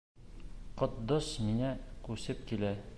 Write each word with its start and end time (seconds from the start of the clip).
Ҡотдос 0.81 1.29
миңә 1.49 1.73
күсеп 2.09 2.47
килә. 2.53 2.75